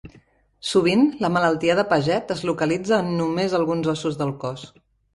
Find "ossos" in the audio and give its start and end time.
3.99-4.23